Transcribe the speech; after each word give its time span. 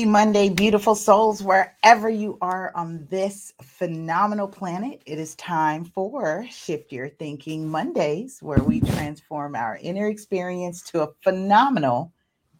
Happy 0.00 0.08
Monday, 0.08 0.48
beautiful 0.48 0.94
souls, 0.94 1.42
wherever 1.42 2.08
you 2.08 2.38
are 2.40 2.72
on 2.74 3.06
this 3.10 3.52
phenomenal 3.60 4.48
planet. 4.48 5.02
It 5.04 5.18
is 5.18 5.34
time 5.34 5.84
for 5.84 6.46
Shift 6.50 6.90
Your 6.90 7.10
Thinking 7.10 7.68
Mondays, 7.68 8.38
where 8.40 8.62
we 8.62 8.80
transform 8.80 9.54
our 9.54 9.78
inner 9.82 10.08
experience 10.08 10.80
to 10.84 11.02
a 11.02 11.12
phenomenal 11.22 12.14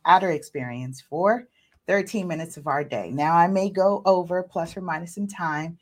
outer 0.04 0.32
experience 0.32 1.00
for 1.00 1.48
13 1.86 2.28
minutes 2.28 2.58
of 2.58 2.66
our 2.66 2.84
day. 2.84 3.10
Now, 3.10 3.34
I 3.34 3.46
may 3.46 3.70
go 3.70 4.02
over 4.04 4.42
plus 4.42 4.76
or 4.76 4.82
minus 4.82 5.14
some 5.14 5.26
time, 5.26 5.78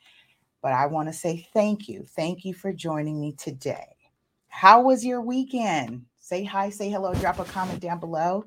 but 0.62 0.72
I 0.72 0.86
want 0.86 1.08
to 1.08 1.12
say 1.12 1.48
thank 1.52 1.88
you. 1.88 2.04
Thank 2.04 2.44
you 2.44 2.54
for 2.54 2.72
joining 2.72 3.20
me 3.20 3.32
today. 3.32 3.96
How 4.46 4.80
was 4.80 5.04
your 5.04 5.22
weekend? 5.22 6.04
Say 6.20 6.44
hi, 6.44 6.70
say 6.70 6.88
hello, 6.88 7.14
drop 7.14 7.40
a 7.40 7.44
comment 7.44 7.80
down 7.80 7.98
below 7.98 8.44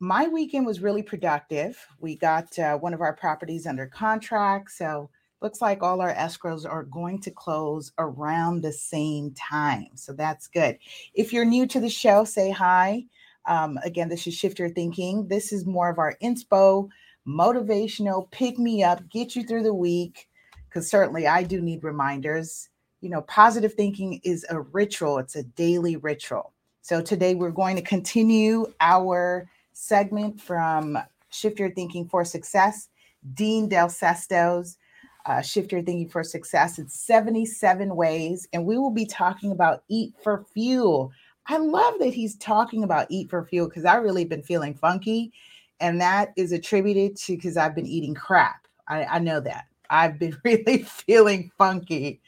my 0.00 0.28
weekend 0.28 0.66
was 0.66 0.80
really 0.80 1.02
productive. 1.02 1.78
We 2.00 2.16
got 2.16 2.58
uh, 2.58 2.76
one 2.76 2.92
of 2.92 3.00
our 3.00 3.14
properties 3.14 3.66
under 3.66 3.86
contract. 3.86 4.72
So 4.72 5.08
looks 5.40 5.60
like 5.60 5.82
all 5.82 6.00
our 6.00 6.14
escrows 6.14 6.68
are 6.68 6.84
going 6.84 7.20
to 7.22 7.30
close 7.30 7.92
around 7.98 8.62
the 8.62 8.72
same 8.72 9.32
time. 9.32 9.88
So 9.94 10.12
that's 10.12 10.48
good. 10.48 10.78
If 11.14 11.32
you're 11.32 11.44
new 11.44 11.66
to 11.68 11.80
the 11.80 11.88
show, 11.88 12.24
say 12.24 12.50
hi. 12.50 13.04
Um, 13.46 13.78
again, 13.84 14.08
this 14.08 14.26
is 14.26 14.34
Shift 14.34 14.58
Your 14.58 14.70
Thinking. 14.70 15.28
This 15.28 15.52
is 15.52 15.66
more 15.66 15.88
of 15.88 15.98
our 15.98 16.16
inspo, 16.22 16.88
motivational, 17.26 18.30
pick 18.30 18.58
me 18.58 18.82
up, 18.82 19.08
get 19.08 19.36
you 19.36 19.44
through 19.44 19.62
the 19.62 19.74
week. 19.74 20.28
Because 20.68 20.90
certainly 20.90 21.26
I 21.26 21.42
do 21.42 21.62
need 21.62 21.84
reminders. 21.84 22.68
You 23.00 23.08
know, 23.08 23.22
positive 23.22 23.74
thinking 23.74 24.20
is 24.24 24.44
a 24.50 24.60
ritual, 24.60 25.18
it's 25.18 25.36
a 25.36 25.42
daily 25.42 25.96
ritual. 25.96 26.52
So 26.82 27.00
today 27.00 27.34
we're 27.34 27.50
going 27.50 27.76
to 27.76 27.82
continue 27.82 28.72
our 28.80 29.48
segment 29.76 30.40
from 30.40 30.98
Shift 31.28 31.58
Your 31.58 31.70
Thinking 31.70 32.08
for 32.08 32.24
Success, 32.24 32.88
Dean 33.34 33.68
Del 33.68 33.88
Sesto's 33.88 34.78
uh, 35.26 35.42
Shift 35.42 35.70
Your 35.70 35.82
Thinking 35.82 36.08
for 36.08 36.24
Success. 36.24 36.78
It's 36.78 36.98
77 36.98 37.94
ways, 37.94 38.48
and 38.52 38.64
we 38.64 38.78
will 38.78 38.90
be 38.90 39.04
talking 39.04 39.52
about 39.52 39.82
Eat 39.88 40.14
for 40.22 40.44
Fuel. 40.54 41.12
I 41.48 41.58
love 41.58 41.94
that 41.98 42.14
he's 42.14 42.36
talking 42.36 42.84
about 42.84 43.06
Eat 43.10 43.28
for 43.28 43.44
Fuel 43.44 43.68
because 43.68 43.84
I 43.84 43.96
really 43.96 44.24
been 44.24 44.42
feeling 44.42 44.74
funky, 44.74 45.32
and 45.78 46.00
that 46.00 46.32
is 46.36 46.52
attributed 46.52 47.16
to 47.18 47.36
because 47.36 47.56
I've 47.56 47.74
been 47.74 47.86
eating 47.86 48.14
crap. 48.14 48.66
I, 48.88 49.04
I 49.04 49.18
know 49.18 49.40
that. 49.40 49.66
I've 49.90 50.18
been 50.18 50.36
really 50.44 50.84
feeling 50.84 51.50
funky, 51.58 52.20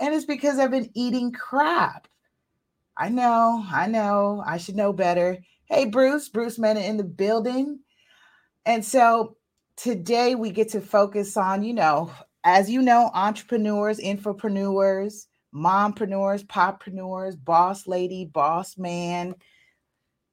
and 0.00 0.14
it's 0.14 0.24
because 0.24 0.58
I've 0.58 0.70
been 0.70 0.90
eating 0.94 1.30
crap. 1.30 2.08
I 2.96 3.10
know, 3.10 3.62
I 3.70 3.86
know, 3.86 4.42
I 4.46 4.56
should 4.56 4.76
know 4.76 4.94
better. 4.94 5.38
Hey, 5.68 5.86
Bruce, 5.86 6.28
Bruce 6.28 6.60
Mena 6.60 6.78
in 6.78 6.96
the 6.96 7.02
building. 7.02 7.80
And 8.64 8.84
so 8.84 9.36
today 9.76 10.36
we 10.36 10.50
get 10.50 10.68
to 10.70 10.80
focus 10.80 11.36
on, 11.36 11.64
you 11.64 11.74
know, 11.74 12.12
as 12.44 12.70
you 12.70 12.80
know, 12.82 13.10
entrepreneurs, 13.12 13.98
infopreneurs, 13.98 15.26
mompreneurs, 15.52 16.46
poppreneurs, 16.46 17.34
boss 17.42 17.88
lady, 17.88 18.24
boss 18.26 18.78
man. 18.78 19.34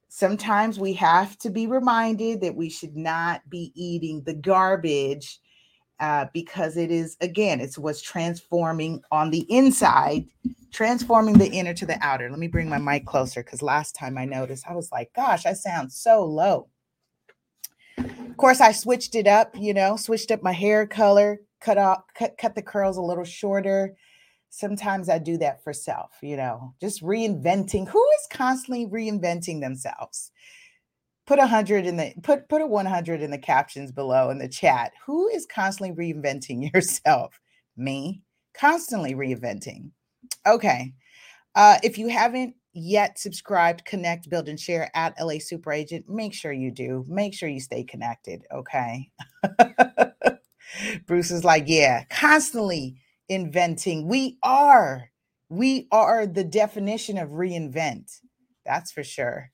Sometimes 0.07 0.77
we 0.77 0.93
have 0.93 1.35
to 1.39 1.49
be 1.49 1.65
reminded 1.65 2.41
that 2.41 2.55
we 2.55 2.69
should 2.69 2.95
not 2.95 3.41
be 3.49 3.71
eating 3.73 4.21
the 4.21 4.35
garbage 4.35 5.39
uh, 6.03 6.25
because 6.33 6.75
it 6.75 6.91
is, 6.91 7.15
again, 7.21 7.61
it's 7.61 7.77
what's 7.77 8.01
transforming 8.01 9.01
on 9.09 9.31
the 9.31 9.45
inside 9.49 10.27
transforming 10.73 11.37
the 11.37 11.49
inner 11.49 11.73
to 11.73 11.85
the 11.85 11.97
outer. 12.01 12.29
Let 12.29 12.39
me 12.39 12.47
bring 12.49 12.67
my 12.67 12.77
mic 12.77 13.05
closer 13.05 13.41
because 13.41 13.61
last 13.61 13.95
time 13.95 14.17
I 14.17 14.25
noticed, 14.25 14.65
I 14.67 14.73
was 14.73 14.91
like, 14.91 15.13
gosh, 15.13 15.45
I 15.45 15.53
sound 15.53 15.93
so 15.93 16.25
low. 16.25 16.67
Of 17.97 18.35
course, 18.35 18.59
I 18.59 18.73
switched 18.73 19.15
it 19.15 19.27
up, 19.27 19.55
you 19.57 19.73
know, 19.73 19.95
switched 19.95 20.31
up 20.31 20.43
my 20.43 20.51
hair 20.51 20.85
color, 20.85 21.39
cut 21.61 21.77
off, 21.77 22.01
cut, 22.15 22.37
cut 22.37 22.53
the 22.53 22.61
curls 22.61 22.97
a 22.97 23.01
little 23.01 23.23
shorter. 23.23 23.95
Sometimes 24.49 25.07
I 25.07 25.19
do 25.19 25.37
that 25.37 25.63
for 25.63 25.71
self, 25.71 26.17
you 26.21 26.35
know, 26.35 26.73
just 26.81 27.01
reinventing. 27.01 27.87
Who 27.87 28.05
is 28.19 28.27
constantly 28.29 28.87
reinventing 28.87 29.61
themselves? 29.61 30.31
Put 31.25 31.39
a 31.39 31.47
hundred 31.47 31.85
in 31.85 31.95
the 31.95 32.13
put 32.21 32.49
put 32.49 32.61
a 32.61 32.67
100 32.67 33.21
in 33.21 33.31
the 33.31 33.37
captions 33.37 33.91
below 33.91 34.29
in 34.29 34.39
the 34.39 34.47
chat. 34.47 34.91
Who 35.05 35.29
is 35.29 35.45
constantly 35.45 35.95
reinventing 35.95 36.69
yourself? 36.73 37.39
Me, 37.77 38.21
constantly 38.53 39.13
reinventing. 39.15 39.91
Okay. 40.45 40.93
Uh, 41.55 41.77
if 41.83 41.97
you 41.97 42.07
haven't 42.07 42.55
yet 42.73 43.19
subscribed, 43.19 43.85
connect, 43.85 44.29
build, 44.29 44.49
and 44.49 44.59
share 44.59 44.89
at 44.95 45.13
LA 45.19 45.35
Super 45.39 45.71
Agent, 45.71 46.09
make 46.09 46.33
sure 46.33 46.51
you 46.51 46.71
do. 46.71 47.05
Make 47.07 47.33
sure 47.33 47.49
you 47.49 47.59
stay 47.59 47.83
connected. 47.83 48.43
Okay. 48.51 49.09
Bruce 51.05 51.31
is 51.31 51.43
like, 51.43 51.65
yeah, 51.67 52.03
constantly 52.09 52.95
inventing. 53.29 54.07
We 54.07 54.37
are, 54.41 55.09
we 55.49 55.87
are 55.91 56.25
the 56.25 56.43
definition 56.43 57.17
of 57.17 57.29
reinvent. 57.29 58.19
That's 58.65 58.91
for 58.91 59.03
sure. 59.03 59.51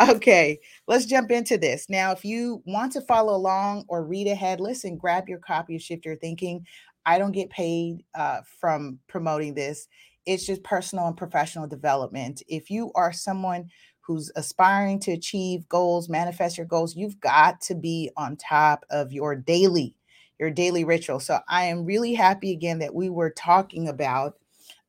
Okay, 0.00 0.60
let's 0.86 1.06
jump 1.06 1.30
into 1.30 1.58
this. 1.58 1.86
Now, 1.88 2.12
if 2.12 2.24
you 2.24 2.62
want 2.66 2.92
to 2.92 3.00
follow 3.02 3.34
along 3.34 3.84
or 3.88 4.04
read 4.04 4.26
ahead, 4.26 4.60
listen, 4.60 4.96
grab 4.96 5.28
your 5.28 5.38
copy 5.38 5.76
of 5.76 5.82
Shift 5.82 6.04
Your 6.04 6.16
Thinking. 6.16 6.66
I 7.06 7.18
don't 7.18 7.32
get 7.32 7.50
paid 7.50 8.04
uh, 8.14 8.40
from 8.60 8.98
promoting 9.08 9.54
this. 9.54 9.88
It's 10.26 10.44
just 10.44 10.62
personal 10.62 11.06
and 11.06 11.16
professional 11.16 11.66
development. 11.66 12.42
If 12.48 12.70
you 12.70 12.92
are 12.94 13.12
someone 13.12 13.70
who's 14.00 14.30
aspiring 14.36 14.98
to 15.00 15.12
achieve 15.12 15.68
goals, 15.68 16.08
manifest 16.08 16.56
your 16.56 16.66
goals, 16.66 16.96
you've 16.96 17.20
got 17.20 17.60
to 17.60 17.74
be 17.74 18.10
on 18.16 18.36
top 18.36 18.84
of 18.90 19.12
your 19.12 19.36
daily, 19.36 19.94
your 20.38 20.50
daily 20.50 20.84
ritual. 20.84 21.20
So 21.20 21.38
I 21.48 21.64
am 21.64 21.84
really 21.84 22.14
happy 22.14 22.52
again 22.52 22.78
that 22.80 22.94
we 22.94 23.10
were 23.10 23.30
talking 23.30 23.88
about. 23.88 24.34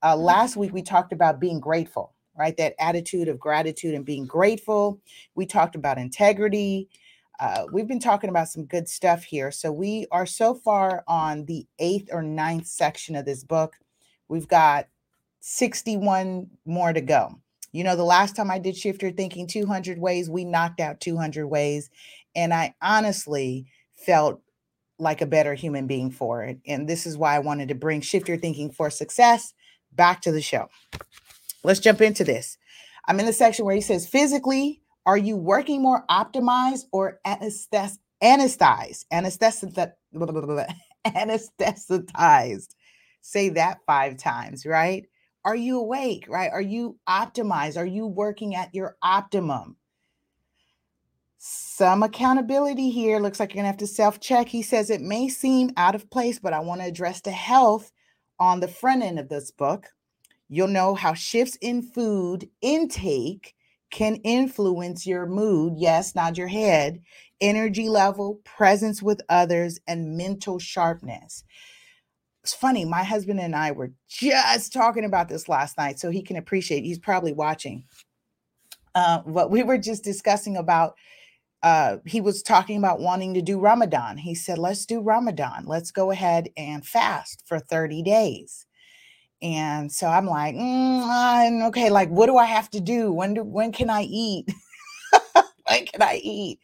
Uh, 0.01 0.15
last 0.15 0.55
week 0.55 0.73
we 0.73 0.81
talked 0.81 1.11
about 1.11 1.41
being 1.41 1.59
grateful, 1.59 2.13
right? 2.39 2.55
That 2.55 2.73
attitude 2.79 3.27
of 3.27 3.37
gratitude 3.37 3.93
and 3.93 4.05
being 4.05 4.25
grateful. 4.25 4.99
We 5.35 5.45
talked 5.45 5.75
about 5.75 5.97
integrity. 5.97 6.87
Uh, 7.39 7.65
we've 7.71 7.87
been 7.87 7.99
talking 7.99 8.29
about 8.29 8.47
some 8.47 8.65
good 8.65 8.87
stuff 8.87 9.23
here. 9.23 9.51
So 9.51 9.71
we 9.71 10.07
are 10.11 10.25
so 10.25 10.55
far 10.55 11.03
on 11.07 11.45
the 11.45 11.67
eighth 11.79 12.09
or 12.11 12.23
ninth 12.23 12.65
section 12.65 13.15
of 13.15 13.25
this 13.25 13.43
book. 13.43 13.75
We've 14.29 14.47
got 14.47 14.87
61 15.41 16.49
more 16.65 16.93
to 16.93 17.01
go. 17.01 17.39
You 17.71 17.83
know, 17.83 17.95
the 17.95 18.03
last 18.03 18.35
time 18.35 18.49
I 18.49 18.57
did 18.57 18.75
Shift 18.75 19.01
Your 19.03 19.11
Thinking 19.11 19.45
200 19.45 19.99
Ways, 19.99 20.29
we 20.29 20.43
knocked 20.43 20.79
out 20.79 21.01
200 21.01 21.45
ways. 21.45 21.89
And 22.35 22.53
I 22.53 22.73
honestly 22.81 23.67
felt 23.95 24.41
like 24.97 25.21
a 25.21 25.25
better 25.25 25.53
human 25.53 25.87
being 25.87 26.09
for 26.09 26.43
it. 26.43 26.59
And 26.65 26.87
this 26.87 27.05
is 27.05 27.17
why 27.17 27.35
I 27.35 27.39
wanted 27.39 27.67
to 27.69 27.75
bring 27.75 28.01
Shift 28.01 28.27
Your 28.27 28.37
Thinking 28.37 28.71
for 28.71 28.89
Success 28.89 29.53
back 29.93 30.21
to 30.21 30.31
the 30.31 30.41
show. 30.41 30.69
Let's 31.63 31.79
jump 31.79 32.01
into 32.01 32.23
this. 32.23 32.57
I'm 33.07 33.19
in 33.19 33.25
the 33.25 33.33
section 33.33 33.65
where 33.65 33.75
he 33.75 33.81
says 33.81 34.07
physically, 34.07 34.81
are 35.05 35.17
you 35.17 35.35
working 35.35 35.81
more 35.81 36.05
optimized 36.09 36.85
or 36.91 37.19
anesthetized? 37.25 37.97
Anesthetized. 38.23 39.05
Anesthetized. 41.05 42.75
Say 43.21 43.49
that 43.49 43.79
five 43.85 44.17
times, 44.17 44.65
right? 44.65 45.05
Are 45.45 45.55
you 45.55 45.79
awake, 45.79 46.25
right? 46.29 46.51
Are 46.51 46.61
you 46.61 46.97
optimized? 47.07 47.77
Are 47.77 47.85
you 47.85 48.05
working 48.05 48.55
at 48.55 48.73
your 48.75 48.97
optimum? 49.01 49.77
Some 51.37 52.03
accountability 52.03 52.89
here. 52.89 53.19
Looks 53.19 53.39
like 53.39 53.53
you're 53.53 53.63
going 53.63 53.63
to 53.63 53.71
have 53.71 53.77
to 53.77 53.87
self 53.87 54.19
check. 54.19 54.49
He 54.49 54.61
says 54.61 54.89
it 54.89 55.01
may 55.01 55.29
seem 55.29 55.71
out 55.77 55.95
of 55.95 56.09
place, 56.09 56.37
but 56.39 56.53
I 56.53 56.59
want 56.59 56.81
to 56.81 56.87
address 56.87 57.21
the 57.21 57.31
health 57.31 57.91
on 58.39 58.59
the 58.59 58.67
front 58.67 59.03
end 59.03 59.19
of 59.19 59.29
this 59.29 59.49
book. 59.51 59.87
You'll 60.49 60.67
know 60.67 60.95
how 60.95 61.13
shifts 61.13 61.57
in 61.61 61.83
food 61.83 62.49
intake 62.61 63.55
can 63.91 64.15
influence 64.17 65.05
your 65.05 65.25
mood. 65.25 65.73
Yes, 65.77 66.15
nod 66.15 66.37
your 66.37 66.47
head, 66.47 67.01
energy 67.39 67.87
level, 67.87 68.41
presence 68.43 69.01
with 69.01 69.21
others, 69.29 69.79
and 69.87 70.17
mental 70.17 70.59
sharpness. 70.59 71.43
It's 72.43 72.53
funny, 72.53 72.83
my 72.83 73.03
husband 73.03 73.39
and 73.39 73.55
I 73.55 73.71
were 73.71 73.91
just 74.07 74.73
talking 74.73 75.05
about 75.05 75.29
this 75.29 75.47
last 75.47 75.77
night, 75.77 75.99
so 75.99 76.09
he 76.09 76.23
can 76.23 76.37
appreciate. 76.37 76.83
He's 76.83 76.99
probably 76.99 77.33
watching. 77.33 77.83
Uh, 78.95 79.21
we 79.25 79.63
were 79.63 79.77
just 79.77 80.03
discussing 80.03 80.57
about. 80.57 80.95
Uh, 81.61 81.97
he 82.05 82.21
was 82.21 82.41
talking 82.41 82.77
about 82.77 83.01
wanting 83.01 83.33
to 83.33 83.41
do 83.41 83.59
Ramadan. 83.59 84.17
He 84.17 84.33
said, 84.33 84.57
"Let's 84.57 84.85
do 84.85 85.01
Ramadan. 85.01 85.65
Let's 85.65 85.91
go 85.91 86.09
ahead 86.09 86.49
and 86.55 86.85
fast 86.85 87.43
for 87.45 87.59
30 87.59 88.01
days." 88.01 88.65
And 89.41 89.91
so 89.91 90.07
I'm 90.07 90.25
like, 90.25 90.55
mm, 90.55 91.67
okay, 91.69 91.89
like 91.89 92.09
what 92.09 92.25
do 92.27 92.37
I 92.37 92.45
have 92.45 92.69
to 92.71 92.79
do? 92.81 93.11
When 93.13 93.33
do 93.35 93.43
when 93.43 93.71
can 93.71 93.89
I 93.89 94.03
eat? 94.03 94.49
when 95.67 95.85
can 95.85 96.01
I 96.01 96.19
eat? 96.23 96.59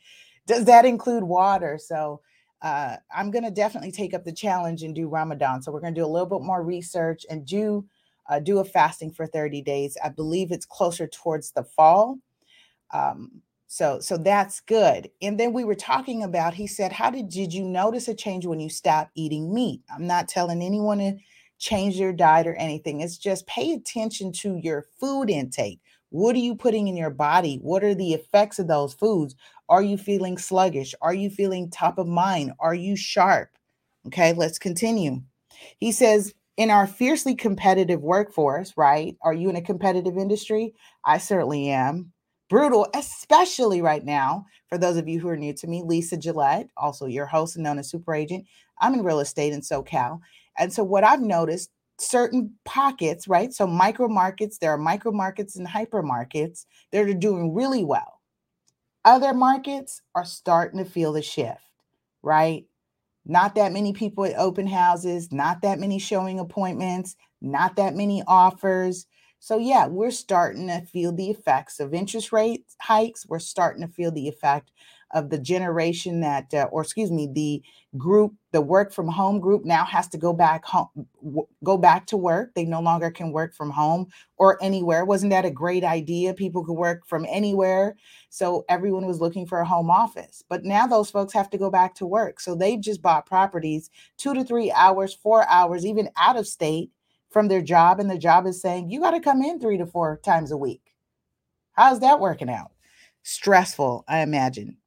Does 0.48 0.66
that 0.66 0.86
include 0.86 1.24
water? 1.24 1.80
So 1.82 2.22
uh, 2.62 2.98
I'm 3.16 3.32
to 3.44 3.52
definitely 3.52 3.92
take 3.92 4.14
up 4.14 4.24
the 4.24 4.34
challenge 4.34 4.84
and 4.84 4.96
do 4.96 5.08
Ramadan. 5.08 5.62
So 5.62 5.72
we're 5.72 5.82
to 5.94 6.00
do 6.02 6.06
a 6.06 6.08
little 6.08 6.28
bit 6.28 6.46
more 6.46 6.64
research 6.64 7.26
and 7.30 7.46
do 7.46 7.86
uh, 8.30 8.40
do 8.40 8.60
a 8.60 8.66
fasting 8.66 9.12
for 9.12 9.28
30 9.28 9.62
days. 9.62 9.98
I 10.04 10.10
believe 10.10 10.52
it's 10.52 10.66
closer 10.66 11.08
towards 11.08 11.52
the 11.52 11.64
fall. 11.64 12.20
Um, 12.94 13.42
So 13.68 14.00
so 14.00 14.18
that's 14.18 14.62
good. 14.62 15.10
And 15.22 15.40
then 15.40 15.52
we 15.54 15.64
were 15.66 15.76
talking 15.76 16.24
about 16.24 16.54
he 16.54 16.68
said, 16.68 16.92
"How 16.94 17.10
did 17.10 17.30
did 17.30 17.54
you 17.54 17.66
notice 17.66 18.08
a 18.08 18.14
change 18.16 18.46
when 18.46 18.60
you 18.60 18.70
stopped 18.70 19.12
eating 19.16 19.54
meat?" 19.54 19.82
I'm 19.94 20.08
not 20.08 20.28
telling 20.30 20.62
anyone 20.62 21.00
to 21.00 21.18
change 21.58 21.96
your 21.96 22.14
diet 22.14 22.48
or 22.48 22.56
anything. 22.56 23.02
It's 23.02 23.18
just 23.18 23.48
pay 23.48 23.74
attention 23.74 24.32
to 24.34 24.58
your 24.58 24.86
food 25.00 25.30
intake. 25.30 25.80
What 26.10 26.36
are 26.36 26.40
you 26.40 26.56
putting 26.56 26.88
in 26.88 26.96
your 26.96 27.10
body? 27.10 27.60
What 27.62 27.84
are 27.84 27.96
the 27.96 28.14
effects 28.14 28.60
of 28.60 28.68
those 28.68 28.94
foods? 28.94 29.36
Are 29.68 29.82
you 29.82 29.98
feeling 29.98 30.38
sluggish? 30.38 30.94
Are 31.02 31.14
you 31.14 31.30
feeling 31.30 31.70
top 31.70 31.98
of 31.98 32.08
mind? 32.08 32.54
Are 32.60 32.76
you 32.76 32.96
sharp? 32.96 33.50
Okay, 34.08 34.34
let's 34.34 34.60
continue. 34.60 35.22
He 35.80 35.92
says, 35.92 36.34
in 36.58 36.70
our 36.70 36.88
fiercely 36.88 37.36
competitive 37.36 38.02
workforce, 38.02 38.74
right? 38.78 39.16
Are 39.22 39.34
you 39.34 39.50
in 39.50 39.56
a 39.56 39.62
competitive 39.62 40.18
industry? 40.18 40.74
I 41.04 41.18
certainly 41.18 41.70
am. 41.70 42.14
Brutal, 42.50 42.88
especially 42.94 43.82
right 43.82 44.06
now. 44.06 44.46
For 44.70 44.78
those 44.78 44.98
of 44.98 45.08
you 45.08 45.20
who 45.20 45.28
are 45.28 45.38
new 45.38 45.54
to 45.54 45.68
me, 45.68 45.84
Lisa 45.84 46.16
Gillette, 46.16 46.70
also 46.78 47.08
your 47.08 47.26
host 47.26 47.56
and 47.56 47.64
known 47.64 47.80
as 47.80 47.90
Super 47.90 48.14
Agent. 48.14 48.46
I'm 48.80 48.94
in 48.94 49.04
real 49.04 49.20
estate 49.20 49.52
in 49.52 49.62
SoCal. 49.62 50.20
And 50.58 50.72
so, 50.74 50.84
what 50.84 51.04
I've 51.04 51.22
noticed 51.22 51.70
certain 52.00 52.54
pockets, 52.66 53.28
right? 53.28 53.54
So, 53.54 53.68
micro 53.68 54.08
markets, 54.08 54.58
there 54.58 54.72
are 54.72 54.78
micro 54.78 55.12
markets 55.12 55.56
and 55.56 55.68
hyper 55.68 56.02
markets 56.02 56.66
that 56.92 57.08
are 57.08 57.14
doing 57.14 57.54
really 57.54 57.84
well. 57.84 58.22
Other 59.04 59.34
markets 59.34 60.02
are 60.16 60.26
starting 60.26 60.84
to 60.84 60.90
feel 60.90 61.14
the 61.14 61.22
shift, 61.22 61.62
right? 62.24 62.66
Not 63.26 63.56
that 63.56 63.74
many 63.74 63.94
people 63.94 64.26
at 64.26 64.38
open 64.38 64.68
houses, 64.68 65.32
not 65.32 65.62
that 65.62 65.80
many 65.80 66.00
showing 66.00 66.40
appointments, 66.40 67.16
not 67.42 67.76
that 67.78 67.96
many 67.96 68.24
offers. 68.28 69.08
So, 69.40 69.58
yeah, 69.58 69.88
we're 69.88 70.12
starting 70.12 70.68
to 70.68 70.82
feel 70.82 71.12
the 71.12 71.30
effects 71.30 71.80
of 71.80 71.94
interest 71.94 72.32
rate 72.32 72.66
hikes. 72.82 73.28
We're 73.28 73.40
starting 73.40 73.86
to 73.86 73.94
feel 73.94 74.12
the 74.12 74.28
effect 74.28 74.72
of 75.14 75.30
the 75.30 75.40
generation 75.40 76.20
that, 76.22 76.54
uh, 76.54 76.68
or 76.72 76.82
excuse 76.82 77.12
me, 77.12 77.30
the 77.32 77.64
group, 77.98 78.34
the 78.52 78.62
work 78.62 78.92
from 78.92 79.08
home 79.08 79.40
group 79.40 79.64
now 79.64 79.86
has 79.86 80.08
to 80.10 80.18
go 80.18 80.34
back 80.34 80.66
home, 80.66 80.90
w- 81.24 81.48
go 81.64 81.78
back 81.78 82.06
to 82.08 82.18
work. 82.18 82.54
They 82.54 82.66
no 82.66 82.82
longer 82.82 83.12
can 83.12 83.32
work 83.32 83.54
from 83.54 83.70
home 83.70 84.08
or 84.38 84.62
anywhere. 84.62 85.06
Wasn't 85.06 85.30
that 85.30 85.46
a 85.46 85.52
great 85.52 85.84
idea? 85.84 86.34
People 86.34 86.66
could 86.66 86.74
work 86.74 87.06
from 87.08 87.26
anywhere. 87.30 87.96
So 88.30 88.66
everyone 88.68 89.06
was 89.06 89.22
looking 89.22 89.46
for 89.46 89.60
a 89.60 89.66
home 89.66 89.90
office. 89.90 90.44
But 90.50 90.66
now 90.66 90.88
those 90.88 91.12
folks 91.12 91.34
have 91.34 91.50
to 91.52 91.58
go 91.58 91.70
back 91.70 91.96
to 91.96 92.06
work. 92.06 92.40
So 92.40 92.56
they've 92.56 92.82
just 92.82 93.02
bought 93.02 93.26
properties 93.26 93.90
two 94.18 94.34
to 94.34 94.44
three 94.44 94.72
hours, 94.72 95.14
four 95.14 95.48
hours, 95.48 95.86
even 95.86 96.10
out 96.18 96.36
of 96.36 96.48
state 96.48 96.92
from 97.30 97.48
their 97.48 97.62
job. 97.62 98.00
And 98.00 98.10
the 98.10 98.18
job 98.18 98.48
is 98.48 98.62
saying, 98.62 98.90
you 98.90 99.00
got 99.00 99.12
to 99.12 99.20
come 99.20 99.42
in 99.42 99.60
three 99.60 99.78
to 99.78 99.86
four 99.86 100.20
times 100.24 100.52
a 100.52 100.58
week. 100.58 100.82
How's 101.74 102.00
that 102.00 102.20
working 102.20 102.50
out? 102.50 102.72
Stressful, 103.24 104.06
I 104.08 104.20
imagine. 104.20 104.78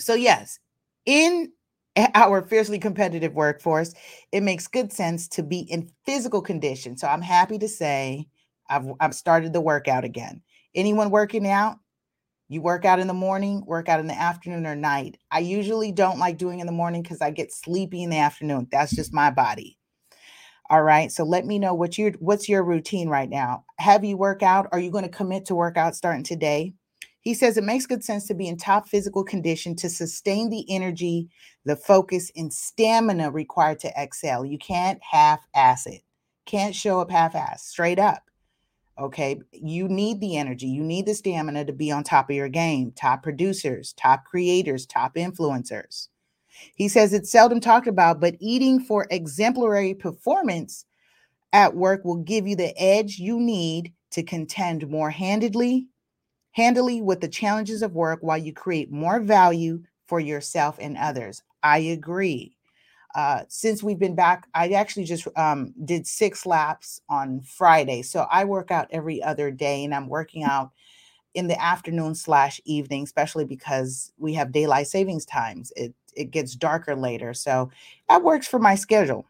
So, 0.00 0.14
yes, 0.14 0.58
in 1.06 1.52
our 2.14 2.42
fiercely 2.42 2.78
competitive 2.78 3.34
workforce, 3.34 3.94
it 4.32 4.42
makes 4.42 4.66
good 4.66 4.92
sense 4.92 5.28
to 5.28 5.42
be 5.42 5.60
in 5.60 5.90
physical 6.06 6.42
condition. 6.42 6.96
So, 6.96 7.08
I'm 7.08 7.22
happy 7.22 7.58
to 7.58 7.68
say 7.68 8.28
I've, 8.68 8.86
I've 9.00 9.14
started 9.14 9.52
the 9.52 9.60
workout 9.60 10.04
again. 10.04 10.42
Anyone 10.74 11.10
working 11.10 11.46
out? 11.48 11.78
You 12.48 12.62
work 12.62 12.84
out 12.84 12.98
in 12.98 13.08
the 13.08 13.14
morning, 13.14 13.64
work 13.66 13.88
out 13.88 14.00
in 14.00 14.06
the 14.06 14.18
afternoon 14.18 14.66
or 14.66 14.76
night. 14.76 15.18
I 15.30 15.40
usually 15.40 15.92
don't 15.92 16.18
like 16.18 16.38
doing 16.38 16.60
in 16.60 16.66
the 16.66 16.72
morning 16.72 17.02
because 17.02 17.20
I 17.20 17.30
get 17.30 17.52
sleepy 17.52 18.02
in 18.02 18.10
the 18.10 18.18
afternoon. 18.18 18.68
That's 18.72 18.94
just 18.94 19.12
my 19.12 19.30
body. 19.30 19.78
All 20.70 20.82
right. 20.82 21.10
So 21.10 21.24
let 21.24 21.46
me 21.46 21.58
know 21.58 21.74
what 21.74 21.96
your 21.96 22.12
what's 22.20 22.48
your 22.48 22.62
routine 22.62 23.08
right 23.08 23.28
now. 23.28 23.64
Have 23.78 24.04
you 24.04 24.16
work 24.16 24.42
out? 24.42 24.68
Are 24.72 24.78
you 24.78 24.90
going 24.90 25.04
to 25.04 25.10
commit 25.10 25.46
to 25.46 25.54
workout 25.54 25.96
starting 25.96 26.24
today? 26.24 26.74
He 27.28 27.34
says 27.34 27.58
it 27.58 27.64
makes 27.64 27.84
good 27.84 28.02
sense 28.02 28.26
to 28.28 28.34
be 28.34 28.48
in 28.48 28.56
top 28.56 28.88
physical 28.88 29.22
condition 29.22 29.76
to 29.76 29.90
sustain 29.90 30.48
the 30.48 30.64
energy, 30.74 31.28
the 31.66 31.76
focus, 31.76 32.32
and 32.34 32.50
stamina 32.50 33.30
required 33.30 33.80
to 33.80 33.92
excel. 33.98 34.46
You 34.46 34.56
can't 34.56 34.98
half 35.02 35.46
ass 35.54 35.84
it, 35.84 36.00
can't 36.46 36.74
show 36.74 37.00
up 37.00 37.10
half 37.10 37.34
ass, 37.34 37.66
straight 37.66 37.98
up. 37.98 38.22
Okay. 38.98 39.42
You 39.52 39.88
need 39.88 40.22
the 40.22 40.38
energy, 40.38 40.68
you 40.68 40.82
need 40.82 41.04
the 41.04 41.14
stamina 41.14 41.66
to 41.66 41.72
be 41.74 41.92
on 41.92 42.02
top 42.02 42.30
of 42.30 42.34
your 42.34 42.48
game. 42.48 42.92
Top 42.92 43.22
producers, 43.22 43.92
top 43.92 44.24
creators, 44.24 44.86
top 44.86 45.14
influencers. 45.14 46.08
He 46.76 46.88
says 46.88 47.12
it's 47.12 47.30
seldom 47.30 47.60
talked 47.60 47.88
about, 47.88 48.20
but 48.20 48.36
eating 48.40 48.80
for 48.80 49.06
exemplary 49.10 49.92
performance 49.92 50.86
at 51.52 51.76
work 51.76 52.06
will 52.06 52.22
give 52.22 52.46
you 52.46 52.56
the 52.56 52.74
edge 52.80 53.18
you 53.18 53.38
need 53.38 53.92
to 54.12 54.22
contend 54.22 54.88
more 54.88 55.10
handedly 55.10 55.88
handily 56.52 57.00
with 57.00 57.20
the 57.20 57.28
challenges 57.28 57.82
of 57.82 57.94
work 57.94 58.20
while 58.22 58.38
you 58.38 58.52
create 58.52 58.90
more 58.90 59.20
value 59.20 59.82
for 60.06 60.20
yourself 60.20 60.76
and 60.80 60.96
others. 60.96 61.42
I 61.62 61.78
agree. 61.78 62.56
Uh, 63.14 63.42
since 63.48 63.82
we've 63.82 63.98
been 63.98 64.14
back, 64.14 64.46
I 64.54 64.70
actually 64.70 65.04
just 65.04 65.26
um, 65.36 65.74
did 65.84 66.06
six 66.06 66.46
laps 66.46 67.00
on 67.08 67.40
Friday. 67.40 68.02
So 68.02 68.26
I 68.30 68.44
work 68.44 68.70
out 68.70 68.88
every 68.90 69.22
other 69.22 69.50
day 69.50 69.84
and 69.84 69.94
I'm 69.94 70.08
working 70.08 70.42
out 70.44 70.70
in 71.34 71.46
the 71.46 71.60
afternoon 71.62 72.14
slash 72.14 72.60
evening, 72.64 73.04
especially 73.04 73.44
because 73.44 74.12
we 74.18 74.34
have 74.34 74.52
daylight 74.52 74.88
savings 74.88 75.24
times. 75.24 75.72
It 75.76 75.94
it 76.16 76.32
gets 76.32 76.56
darker 76.56 76.96
later. 76.96 77.32
So 77.32 77.70
that 78.08 78.24
works 78.24 78.48
for 78.48 78.58
my 78.58 78.74
schedule. 78.74 79.24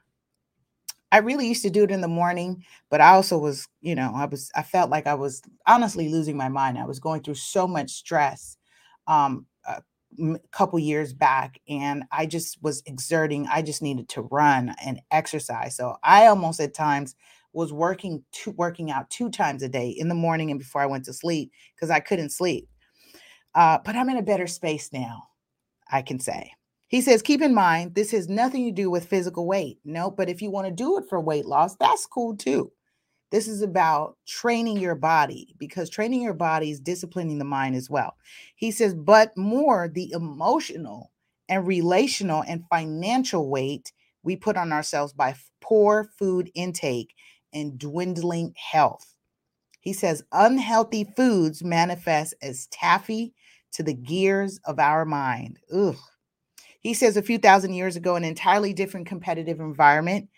I 1.10 1.18
really 1.18 1.48
used 1.48 1.62
to 1.62 1.70
do 1.70 1.84
it 1.84 1.90
in 1.90 2.00
the 2.02 2.08
morning, 2.08 2.64
but 2.90 3.00
I 3.00 3.10
also 3.10 3.38
was, 3.38 3.66
you 3.80 3.94
know, 3.94 4.12
I 4.14 4.26
was, 4.26 4.50
I 4.54 4.62
felt 4.62 4.90
like 4.90 5.06
I 5.06 5.14
was 5.14 5.40
honestly 5.66 6.08
losing 6.10 6.36
my 6.36 6.48
mind. 6.48 6.78
I 6.78 6.86
was 6.86 7.00
going 7.00 7.22
through 7.22 7.34
so 7.36 7.66
much 7.66 7.90
stress 7.90 8.56
um, 9.06 9.46
a 9.66 9.82
couple 10.52 10.78
years 10.78 11.12
back, 11.12 11.60
and 11.68 12.04
I 12.12 12.26
just 12.26 12.62
was 12.62 12.82
exerting. 12.86 13.46
I 13.46 13.62
just 13.62 13.82
needed 13.82 14.08
to 14.10 14.22
run 14.22 14.74
and 14.84 15.00
exercise. 15.10 15.76
So 15.76 15.96
I 16.02 16.26
almost 16.26 16.60
at 16.60 16.74
times 16.74 17.14
was 17.52 17.72
working 17.72 18.24
two, 18.32 18.50
working 18.52 18.90
out 18.90 19.08
two 19.10 19.30
times 19.30 19.62
a 19.62 19.68
day 19.68 19.88
in 19.88 20.08
the 20.08 20.14
morning 20.14 20.50
and 20.50 20.60
before 20.60 20.82
I 20.82 20.86
went 20.86 21.04
to 21.06 21.12
sleep 21.14 21.50
because 21.74 21.90
I 21.90 22.00
couldn't 22.00 22.30
sleep. 22.30 22.68
Uh, 23.54 23.78
but 23.84 23.96
I'm 23.96 24.10
in 24.10 24.18
a 24.18 24.22
better 24.22 24.46
space 24.46 24.92
now, 24.92 25.24
I 25.90 26.02
can 26.02 26.20
say. 26.20 26.52
He 26.88 27.02
says, 27.02 27.20
keep 27.20 27.42
in 27.42 27.54
mind, 27.54 27.94
this 27.94 28.10
has 28.12 28.28
nothing 28.28 28.64
to 28.64 28.72
do 28.72 28.90
with 28.90 29.06
physical 29.06 29.46
weight. 29.46 29.78
No, 29.84 30.10
but 30.10 30.30
if 30.30 30.40
you 30.40 30.50
want 30.50 30.66
to 30.66 30.72
do 30.72 30.98
it 30.98 31.04
for 31.08 31.20
weight 31.20 31.44
loss, 31.44 31.76
that's 31.76 32.06
cool 32.06 32.36
too. 32.36 32.72
This 33.30 33.46
is 33.46 33.60
about 33.60 34.16
training 34.26 34.78
your 34.78 34.94
body 34.94 35.54
because 35.58 35.90
training 35.90 36.22
your 36.22 36.32
body 36.32 36.70
is 36.70 36.80
disciplining 36.80 37.38
the 37.38 37.44
mind 37.44 37.76
as 37.76 37.90
well. 37.90 38.16
He 38.56 38.70
says, 38.70 38.94
but 38.94 39.36
more 39.36 39.86
the 39.86 40.10
emotional 40.12 41.12
and 41.50 41.66
relational 41.66 42.42
and 42.48 42.64
financial 42.70 43.50
weight 43.50 43.92
we 44.22 44.34
put 44.34 44.56
on 44.56 44.72
ourselves 44.72 45.12
by 45.12 45.34
poor 45.60 46.08
food 46.18 46.50
intake 46.54 47.14
and 47.52 47.78
dwindling 47.78 48.54
health. 48.56 49.14
He 49.80 49.92
says, 49.92 50.22
unhealthy 50.32 51.04
foods 51.16 51.62
manifest 51.62 52.34
as 52.40 52.66
taffy 52.68 53.34
to 53.72 53.82
the 53.82 53.94
gears 53.94 54.58
of 54.64 54.78
our 54.78 55.04
mind. 55.04 55.58
Ugh. 55.70 55.96
He 56.80 56.94
says 56.94 57.16
a 57.16 57.22
few 57.22 57.38
thousand 57.38 57.74
years 57.74 57.96
ago, 57.96 58.16
an 58.16 58.24
entirely 58.24 58.72
different 58.72 59.06
competitive 59.06 59.60
environment. 59.60 60.28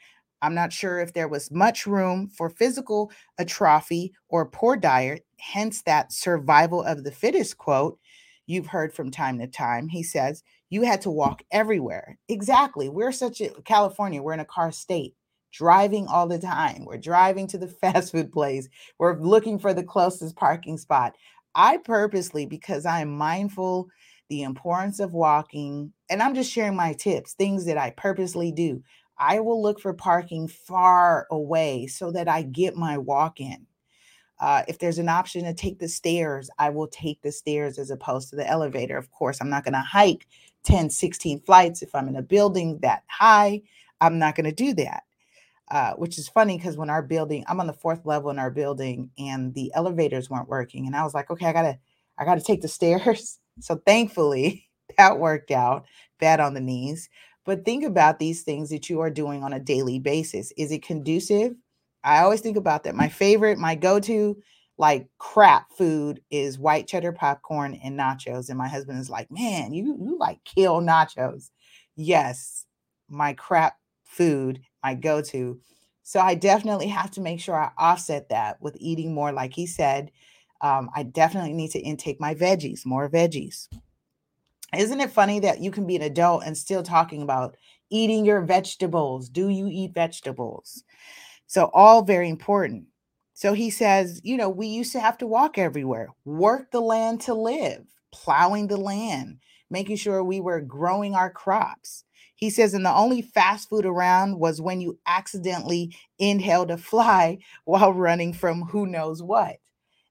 I'm 0.42 0.54
not 0.54 0.72
sure 0.72 0.98
if 1.00 1.12
there 1.12 1.28
was 1.28 1.50
much 1.50 1.86
room 1.86 2.28
for 2.28 2.48
physical 2.48 3.10
atrophy 3.38 4.12
or 4.28 4.46
poor 4.46 4.76
diet, 4.76 5.26
hence 5.38 5.82
that 5.82 6.12
survival 6.12 6.82
of 6.82 7.04
the 7.04 7.12
fittest 7.12 7.58
quote 7.58 7.98
you've 8.46 8.66
heard 8.66 8.92
from 8.94 9.10
time 9.10 9.38
to 9.38 9.46
time. 9.46 9.88
He 9.88 10.02
says, 10.02 10.42
You 10.70 10.82
had 10.82 11.02
to 11.02 11.10
walk 11.10 11.42
everywhere. 11.52 12.18
Exactly. 12.28 12.88
We're 12.88 13.12
such 13.12 13.40
a 13.40 13.50
California, 13.64 14.22
we're 14.22 14.32
in 14.32 14.40
a 14.40 14.44
car 14.46 14.72
state, 14.72 15.14
driving 15.52 16.06
all 16.06 16.26
the 16.26 16.38
time. 16.38 16.84
We're 16.86 16.98
driving 16.98 17.46
to 17.48 17.58
the 17.58 17.68
fast 17.82 18.12
food 18.12 18.32
place, 18.32 18.68
we're 18.98 19.18
looking 19.20 19.58
for 19.58 19.74
the 19.74 19.84
closest 19.84 20.36
parking 20.36 20.78
spot. 20.78 21.16
I 21.54 21.78
purposely, 21.78 22.46
because 22.46 22.86
I 22.86 23.00
am 23.00 23.10
mindful 23.16 23.88
the 24.30 24.42
importance 24.42 25.00
of 25.00 25.12
walking. 25.12 25.92
And 26.10 26.22
I'm 26.22 26.34
just 26.34 26.50
sharing 26.50 26.76
my 26.76 26.92
tips, 26.92 27.32
things 27.34 27.64
that 27.66 27.78
I 27.78 27.90
purposely 27.90 28.50
do. 28.52 28.82
I 29.16 29.40
will 29.40 29.62
look 29.62 29.80
for 29.80 29.94
parking 29.94 30.48
far 30.48 31.26
away 31.30 31.86
so 31.86 32.10
that 32.10 32.28
I 32.28 32.42
get 32.42 32.74
my 32.76 32.98
walk 32.98 33.40
in. 33.40 33.66
Uh, 34.40 34.62
if 34.66 34.78
there's 34.78 34.98
an 34.98 35.08
option 35.08 35.44
to 35.44 35.54
take 35.54 35.78
the 35.78 35.88
stairs, 35.88 36.50
I 36.58 36.70
will 36.70 36.88
take 36.88 37.20
the 37.22 37.30
stairs 37.30 37.78
as 37.78 37.90
opposed 37.90 38.30
to 38.30 38.36
the 38.36 38.48
elevator. 38.48 38.96
Of 38.96 39.10
course, 39.10 39.38
I'm 39.40 39.50
not 39.50 39.64
going 39.64 39.74
to 39.74 39.80
hike 39.80 40.26
10, 40.64 40.90
16 40.90 41.42
flights 41.42 41.82
if 41.82 41.94
I'm 41.94 42.08
in 42.08 42.16
a 42.16 42.22
building 42.22 42.78
that 42.80 43.04
high. 43.06 43.62
I'm 44.00 44.18
not 44.18 44.34
going 44.34 44.46
to 44.46 44.52
do 44.52 44.74
that. 44.74 45.04
Uh, 45.70 45.92
which 45.92 46.18
is 46.18 46.28
funny 46.28 46.56
because 46.56 46.76
when 46.76 46.90
our 46.90 47.02
building, 47.02 47.44
I'm 47.46 47.60
on 47.60 47.68
the 47.68 47.72
fourth 47.72 48.04
level 48.04 48.30
in 48.30 48.40
our 48.40 48.50
building 48.50 49.10
and 49.16 49.54
the 49.54 49.70
elevators 49.74 50.28
weren't 50.28 50.48
working. 50.48 50.86
And 50.86 50.96
I 50.96 51.04
was 51.04 51.14
like, 51.14 51.30
okay, 51.30 51.46
I 51.46 51.52
gotta, 51.52 51.78
I 52.18 52.24
gotta 52.24 52.40
take 52.40 52.60
the 52.62 52.68
stairs. 52.68 53.38
So 53.62 53.76
thankfully, 53.84 54.69
that 55.00 55.18
worked 55.18 55.50
out. 55.50 55.86
Bad 56.18 56.40
on 56.40 56.52
the 56.52 56.60
knees. 56.60 57.08
But 57.46 57.64
think 57.64 57.84
about 57.84 58.18
these 58.18 58.42
things 58.42 58.68
that 58.68 58.90
you 58.90 59.00
are 59.00 59.10
doing 59.10 59.42
on 59.42 59.54
a 59.54 59.58
daily 59.58 59.98
basis. 59.98 60.52
Is 60.58 60.70
it 60.70 60.82
conducive? 60.82 61.54
I 62.04 62.20
always 62.20 62.42
think 62.42 62.58
about 62.58 62.84
that. 62.84 62.94
My 62.94 63.08
favorite, 63.08 63.58
my 63.58 63.74
go 63.74 63.98
to 64.00 64.36
like 64.76 65.08
crap 65.18 65.72
food 65.72 66.20
is 66.30 66.58
white 66.58 66.86
cheddar 66.86 67.12
popcorn 67.12 67.80
and 67.82 67.98
nachos. 67.98 68.50
And 68.50 68.58
my 68.58 68.68
husband 68.68 69.00
is 69.00 69.08
like, 69.08 69.30
man, 69.30 69.72
you 69.72 69.96
you 69.98 70.18
like 70.18 70.44
kill 70.44 70.80
nachos. 70.82 71.50
Yes, 71.96 72.66
my 73.08 73.32
crap 73.32 73.76
food, 74.04 74.60
my 74.82 74.94
go-to. 74.94 75.60
So 76.02 76.20
I 76.20 76.34
definitely 76.34 76.88
have 76.88 77.10
to 77.12 77.20
make 77.20 77.40
sure 77.40 77.54
I 77.54 77.70
offset 77.78 78.28
that 78.30 78.60
with 78.60 78.76
eating 78.80 79.14
more, 79.14 79.32
like 79.32 79.54
he 79.54 79.66
said. 79.66 80.10
Um, 80.60 80.90
I 80.94 81.04
definitely 81.04 81.54
need 81.54 81.70
to 81.70 81.78
intake 81.78 82.20
my 82.20 82.34
veggies, 82.34 82.84
more 82.84 83.08
veggies. 83.08 83.68
Isn't 84.76 85.00
it 85.00 85.10
funny 85.10 85.40
that 85.40 85.60
you 85.60 85.70
can 85.70 85.86
be 85.86 85.96
an 85.96 86.02
adult 86.02 86.44
and 86.44 86.56
still 86.56 86.82
talking 86.82 87.22
about 87.22 87.56
eating 87.90 88.24
your 88.24 88.40
vegetables? 88.42 89.28
Do 89.28 89.48
you 89.48 89.68
eat 89.68 89.94
vegetables? 89.94 90.84
So, 91.46 91.70
all 91.74 92.02
very 92.02 92.28
important. 92.28 92.86
So 93.34 93.54
he 93.54 93.70
says, 93.70 94.20
you 94.22 94.36
know, 94.36 94.50
we 94.50 94.66
used 94.66 94.92
to 94.92 95.00
have 95.00 95.18
to 95.18 95.26
walk 95.26 95.58
everywhere, 95.58 96.10
work 96.24 96.70
the 96.70 96.80
land 96.80 97.22
to 97.22 97.34
live, 97.34 97.84
plowing 98.12 98.66
the 98.66 98.76
land, 98.76 99.38
making 99.70 99.96
sure 99.96 100.22
we 100.22 100.40
were 100.40 100.60
growing 100.60 101.14
our 101.14 101.30
crops. 101.30 102.04
He 102.36 102.50
says, 102.50 102.74
and 102.74 102.84
the 102.84 102.94
only 102.94 103.22
fast 103.22 103.68
food 103.68 103.86
around 103.86 104.38
was 104.38 104.60
when 104.60 104.80
you 104.80 104.98
accidentally 105.06 105.94
inhaled 106.18 106.70
a 106.70 106.76
fly 106.76 107.38
while 107.64 107.92
running 107.92 108.32
from 108.32 108.62
who 108.62 108.86
knows 108.86 109.22
what. 109.22 109.56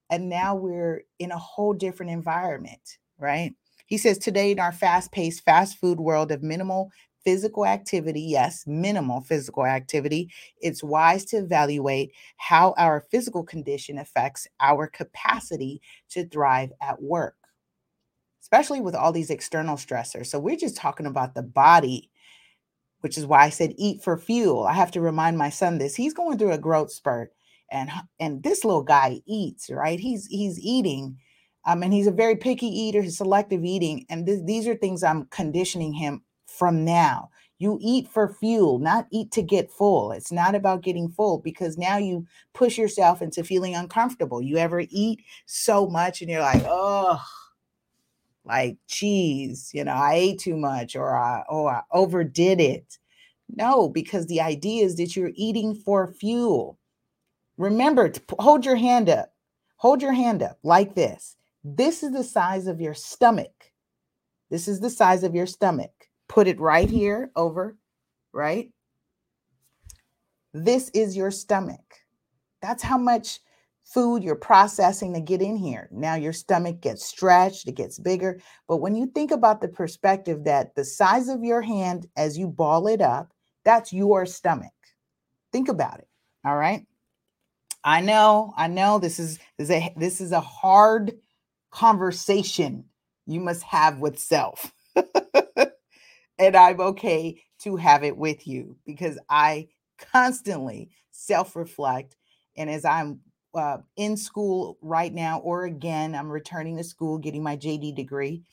And 0.10 0.30
now 0.30 0.56
we're 0.56 1.04
in 1.20 1.32
a 1.32 1.38
whole 1.38 1.74
different 1.74 2.12
environment, 2.12 2.98
right? 3.20 3.54
He 3.90 3.98
says, 3.98 4.20
today 4.20 4.52
in 4.52 4.60
our 4.60 4.72
fast 4.72 5.12
paced 5.12 5.44
fast 5.44 5.78
food 5.80 6.00
world 6.00 6.32
of 6.32 6.44
minimal 6.44 6.92
physical 7.24 7.66
activity, 7.66 8.22
yes, 8.22 8.64
minimal 8.68 9.22
physical 9.22 9.66
activity, 9.66 10.32
it's 10.62 10.84
wise 10.84 11.26
to 11.26 11.38
evaluate 11.38 12.12
how 12.38 12.76
our 12.78 13.02
physical 13.12 13.44
condition 13.44 13.98
affects 13.98 14.48
our 14.60 14.88
capacity 14.88 15.82
to 16.10 16.26
thrive 16.28 16.72
at 16.82 17.02
work, 17.02 17.36
especially 18.42 18.80
with 18.80 18.96
all 18.96 19.12
these 19.12 19.32
external 19.32 19.76
stressors. 19.76 20.28
So, 20.28 20.40
we're 20.40 20.56
just 20.56 20.78
talking 20.78 21.08
about 21.08 21.34
the 21.34 21.44
body, 21.44 22.12
which 23.02 23.18
is 23.18 23.26
why 23.26 23.44
I 23.44 23.50
said 23.50 23.74
eat 23.76 24.04
for 24.04 24.18
fuel. 24.18 24.66
I 24.68 24.74
have 24.74 24.92
to 24.92 25.02
remind 25.02 25.38
my 25.38 25.50
son 25.50 25.80
this. 25.80 25.96
He's 25.96 26.14
going 26.14 26.38
through 26.38 26.54
a 26.54 26.60
growth 26.60 26.92
spurt. 26.92 27.34
And, 27.72 27.92
and 28.20 28.42
this 28.42 28.64
little 28.64 28.82
guy 28.84 29.22
eats, 29.28 29.70
right? 29.70 30.00
He's 30.00 30.26
he's 30.26 30.60
eating 30.60 31.18
um, 31.66 31.84
and 31.84 31.94
he's 31.94 32.08
a 32.08 32.12
very 32.12 32.36
picky 32.36 32.68
eater, 32.68 33.02
he's 33.02 33.18
selective 33.18 33.64
eating. 33.64 34.06
And 34.10 34.26
th- 34.26 34.46
these 34.46 34.68
are 34.68 34.76
things 34.76 35.04
I'm 35.04 35.26
conditioning 35.26 35.94
him 35.94 36.24
from 36.48 36.86
now. 36.86 37.30
You 37.60 37.78
eat 37.82 38.08
for 38.08 38.30
fuel, 38.30 38.80
not 38.80 39.08
eat 39.12 39.32
to 39.32 39.42
get 39.42 39.70
full. 39.70 40.14
It's 40.14 40.32
not 40.32 40.56
about 40.56 40.82
getting 40.82 41.10
full 41.10 41.40
because 41.40 41.78
now 41.78 41.98
you 41.98 42.26
push 42.54 42.78
yourself 42.78 43.22
into 43.22 43.44
feeling 43.44 43.76
uncomfortable. 43.76 44.42
You 44.42 44.58
ever 44.58 44.84
eat 44.90 45.22
so 45.46 45.86
much 45.86 46.22
and 46.22 46.30
you're 46.30 46.42
like, 46.42 46.64
oh, 46.66 47.22
like 48.46 48.78
cheese, 48.88 49.72
you 49.74 49.84
know, 49.84 49.94
I 49.94 50.14
ate 50.14 50.40
too 50.40 50.56
much 50.56 50.96
or 50.96 51.18
I, 51.18 51.44
oh, 51.50 51.68
I 51.68 51.82
overdid 51.92 52.62
it. 52.62 52.98
No, 53.54 53.90
because 53.90 54.28
the 54.28 54.42
idea 54.42 54.86
is 54.86 54.96
that 54.96 55.16
you're 55.16 55.32
eating 55.36 55.76
for 55.76 56.08
fuel. 56.08 56.78
Remember 57.58 58.08
to 58.08 58.22
hold 58.40 58.66
your 58.66 58.78
hand 58.78 59.10
up. 59.10 59.34
Hold 59.78 60.02
your 60.02 60.14
hand 60.14 60.42
up 60.42 60.60
like 60.64 60.96
this. 60.96 61.36
This 61.76 62.04
is 62.04 62.12
the 62.12 62.24
size 62.24 62.68
of 62.68 62.82
your 62.82 62.94
stomach. 62.94 63.72
This 64.50 64.68
is 64.68 64.80
the 64.80 64.90
size 64.90 65.24
of 65.24 65.36
your 65.36 65.46
stomach 65.46 65.92
put 66.30 66.48
it 66.48 66.60
right 66.62 66.90
here 66.90 67.32
over, 67.36 67.76
right? 68.32 68.72
This 70.54 70.90
is 70.94 71.18
your 71.18 71.32
stomach. 71.32 71.84
That's 72.62 72.84
how 72.84 72.98
much 72.98 73.40
food 73.84 74.24
you're 74.24 74.36
processing 74.36 75.14
to 75.14 75.20
get 75.20 75.42
in 75.42 75.58
here. 75.58 75.90
Now 75.92 76.16
your 76.16 76.34
stomach 76.34 76.80
gets 76.80 77.04
stretched, 77.04 77.68
it 77.68 77.76
gets 77.76 78.00
bigger. 78.00 78.40
But 78.68 78.78
when 78.78 78.96
you 78.96 79.08
think 79.08 79.32
about 79.32 79.60
the 79.60 79.68
perspective 79.68 80.44
that 80.46 80.76
the 80.76 80.86
size 80.86 81.28
of 81.28 81.44
your 81.44 81.62
hand 81.62 82.08
as 82.16 82.38
you 82.38 82.48
ball 82.48 82.88
it 82.88 83.02
up, 83.02 83.34
that's 83.66 83.92
your 83.92 84.26
stomach. 84.26 84.72
Think 85.52 85.68
about 85.68 86.00
it. 86.00 86.08
All 86.46 86.56
right. 86.56 86.86
I 87.84 88.02
know, 88.02 88.54
I 88.56 88.68
know 88.68 89.00
this 89.00 89.20
is, 89.20 89.40
this 89.58 89.70
is 89.70 89.72
a 89.72 89.94
this 89.98 90.22
is 90.22 90.32
a 90.32 90.42
hard 90.42 91.14
conversation 91.72 92.86
you 93.26 93.40
must 93.40 93.64
have 93.64 94.00
with 94.00 94.20
self. 94.20 94.74
and 96.40 96.56
I'm 96.56 96.80
okay 96.80 97.42
to 97.60 97.76
have 97.76 98.04
it 98.04 98.18
with 98.18 98.48
you 98.48 98.78
because 98.86 99.20
I 99.30 99.68
constantly 99.98 100.90
self 101.12 101.56
reflect. 101.56 102.16
And 102.58 102.70
as 102.70 102.86
I'm 102.86 103.20
uh, 103.54 103.78
in 103.96 104.18
school 104.18 104.78
right 104.82 105.14
now, 105.14 105.40
or 105.40 105.66
again, 105.66 106.16
I'm 106.16 106.30
returning 106.30 106.78
to 106.78 106.84
school, 106.84 107.18
getting 107.18 107.44
my 107.44 107.58
JD 107.58 107.96
degree. 107.96 108.44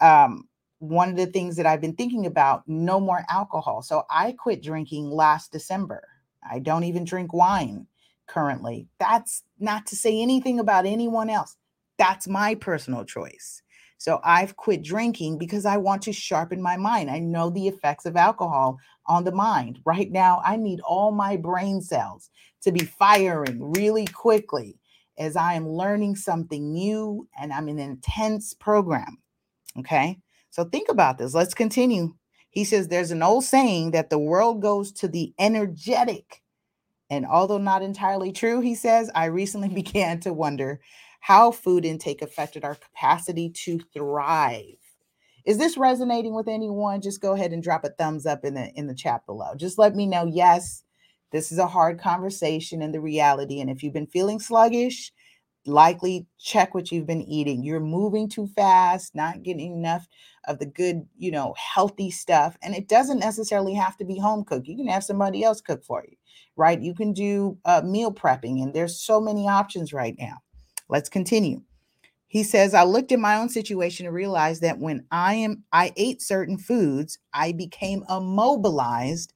Um, 0.00 0.48
one 0.78 1.08
of 1.08 1.16
the 1.16 1.26
things 1.26 1.56
that 1.56 1.66
I've 1.66 1.80
been 1.80 1.96
thinking 1.96 2.26
about 2.26 2.62
no 2.66 3.00
more 3.00 3.24
alcohol. 3.30 3.82
So 3.82 4.04
I 4.10 4.32
quit 4.32 4.62
drinking 4.62 5.10
last 5.10 5.52
December. 5.52 6.06
I 6.48 6.58
don't 6.58 6.84
even 6.84 7.04
drink 7.04 7.32
wine 7.32 7.86
currently. 8.26 8.88
That's 8.98 9.42
not 9.58 9.86
to 9.86 9.96
say 9.96 10.20
anything 10.20 10.60
about 10.60 10.86
anyone 10.86 11.30
else. 11.30 11.56
That's 11.98 12.28
my 12.28 12.54
personal 12.54 13.04
choice. 13.04 13.62
So 13.98 14.20
I've 14.22 14.56
quit 14.56 14.82
drinking 14.82 15.38
because 15.38 15.64
I 15.64 15.78
want 15.78 16.02
to 16.02 16.12
sharpen 16.12 16.60
my 16.60 16.76
mind. 16.76 17.10
I 17.10 17.18
know 17.18 17.48
the 17.50 17.66
effects 17.66 18.04
of 18.04 18.16
alcohol 18.16 18.78
on 19.06 19.24
the 19.24 19.32
mind. 19.32 19.80
Right 19.84 20.10
now, 20.10 20.42
I 20.44 20.56
need 20.56 20.80
all 20.80 21.12
my 21.12 21.36
brain 21.36 21.80
cells 21.80 22.30
to 22.62 22.72
be 22.72 22.84
firing 22.84 23.72
really 23.72 24.06
quickly 24.06 24.78
as 25.18 25.36
I 25.36 25.54
am 25.54 25.68
learning 25.68 26.16
something 26.16 26.72
new 26.72 27.26
and 27.40 27.52
I'm 27.52 27.68
in 27.68 27.78
an 27.78 27.90
intense 27.90 28.52
program. 28.52 29.18
Okay. 29.78 30.18
So 30.50 30.64
think 30.64 30.88
about 30.88 31.18
this. 31.18 31.34
Let's 31.34 31.54
continue. 31.54 32.14
He 32.50 32.64
says 32.64 32.88
there's 32.88 33.10
an 33.10 33.22
old 33.22 33.44
saying 33.44 33.90
that 33.92 34.10
the 34.10 34.18
world 34.18 34.62
goes 34.62 34.92
to 34.92 35.08
the 35.08 35.32
energetic. 35.38 36.42
And 37.10 37.26
although 37.26 37.58
not 37.58 37.82
entirely 37.82 38.32
true, 38.32 38.60
he 38.60 38.74
says, 38.74 39.10
I 39.14 39.26
recently 39.26 39.68
began 39.74 40.20
to 40.20 40.32
wonder 40.32 40.80
how 41.26 41.50
food 41.50 41.84
intake 41.84 42.22
affected 42.22 42.64
our 42.64 42.76
capacity 42.76 43.50
to 43.50 43.80
thrive. 43.92 44.76
Is 45.44 45.58
this 45.58 45.76
resonating 45.76 46.36
with 46.36 46.46
anyone? 46.46 47.00
Just 47.00 47.20
go 47.20 47.32
ahead 47.32 47.52
and 47.52 47.60
drop 47.60 47.82
a 47.84 47.88
thumbs 47.88 48.26
up 48.26 48.44
in 48.44 48.54
the 48.54 48.70
in 48.76 48.86
the 48.86 48.94
chat 48.94 49.26
below. 49.26 49.56
Just 49.56 49.76
let 49.76 49.96
me 49.96 50.06
know. 50.06 50.24
Yes, 50.24 50.84
this 51.32 51.50
is 51.50 51.58
a 51.58 51.66
hard 51.66 51.98
conversation 51.98 52.80
and 52.80 52.94
the 52.94 53.00
reality. 53.00 53.58
And 53.60 53.68
if 53.68 53.82
you've 53.82 53.92
been 53.92 54.06
feeling 54.06 54.38
sluggish, 54.38 55.12
likely 55.66 56.28
check 56.38 56.76
what 56.76 56.92
you've 56.92 57.08
been 57.08 57.22
eating. 57.22 57.64
You're 57.64 57.80
moving 57.80 58.28
too 58.28 58.46
fast, 58.46 59.12
not 59.16 59.42
getting 59.42 59.72
enough 59.78 60.06
of 60.46 60.60
the 60.60 60.66
good, 60.66 61.08
you 61.18 61.32
know, 61.32 61.56
healthy 61.58 62.08
stuff. 62.12 62.56
And 62.62 62.72
it 62.72 62.86
doesn't 62.86 63.18
necessarily 63.18 63.74
have 63.74 63.96
to 63.96 64.04
be 64.04 64.16
home 64.16 64.44
cooked. 64.44 64.68
You 64.68 64.76
can 64.76 64.86
have 64.86 65.02
somebody 65.02 65.42
else 65.42 65.60
cook 65.60 65.82
for 65.84 66.04
you, 66.08 66.16
right? 66.54 66.80
You 66.80 66.94
can 66.94 67.12
do 67.12 67.58
uh, 67.64 67.82
meal 67.84 68.12
prepping, 68.14 68.62
and 68.62 68.72
there's 68.72 69.00
so 69.00 69.20
many 69.20 69.48
options 69.48 69.92
right 69.92 70.14
now. 70.20 70.36
Let's 70.88 71.08
continue. 71.08 71.62
He 72.28 72.42
says, 72.42 72.74
I 72.74 72.82
looked 72.82 73.12
at 73.12 73.18
my 73.18 73.36
own 73.36 73.48
situation 73.48 74.06
and 74.06 74.14
realized 74.14 74.62
that 74.62 74.78
when 74.78 75.06
I 75.10 75.34
am 75.34 75.64
I 75.72 75.92
ate 75.96 76.20
certain 76.20 76.58
foods, 76.58 77.18
I 77.32 77.52
became 77.52 78.04
immobilized 78.08 79.32